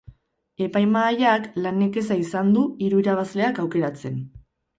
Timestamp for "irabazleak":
3.05-3.61